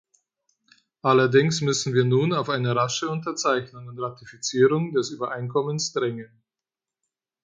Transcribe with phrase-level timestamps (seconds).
[1.03, 6.41] Allerdings müssen wir nun auf eine rasche Unterzeichnung und Ratifizierung des Übereinkommens drängen.